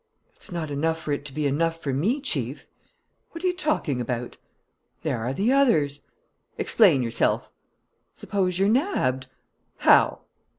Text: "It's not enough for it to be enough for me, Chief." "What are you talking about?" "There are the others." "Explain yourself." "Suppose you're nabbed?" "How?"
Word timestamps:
"It's 0.35 0.51
not 0.51 0.71
enough 0.71 0.99
for 0.99 1.11
it 1.11 1.23
to 1.25 1.31
be 1.31 1.45
enough 1.45 1.79
for 1.79 1.93
me, 1.93 2.21
Chief." 2.21 2.65
"What 3.33 3.43
are 3.43 3.47
you 3.47 3.53
talking 3.55 4.01
about?" 4.01 4.35
"There 5.03 5.19
are 5.19 5.31
the 5.31 5.53
others." 5.53 6.01
"Explain 6.57 7.03
yourself." 7.03 7.51
"Suppose 8.15 8.57
you're 8.57 8.67
nabbed?" 8.67 9.27
"How?" 9.77 10.21